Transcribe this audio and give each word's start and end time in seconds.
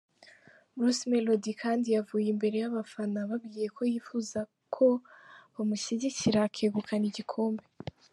Bruce 0.75 1.03
Melody 1.11 1.51
kandi 1.63 1.87
yavuye 1.95 2.27
imbere 2.33 2.55
y’abafana 2.59 3.15
ababwiye 3.25 3.67
ko 3.75 3.81
yifuza 3.91 4.39
ko 4.75 4.85
bamushyigikira 5.53 6.39
akegukana 6.47 7.05
igikombe. 7.11 7.65